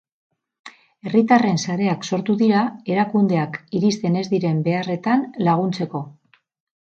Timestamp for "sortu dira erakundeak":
2.15-3.59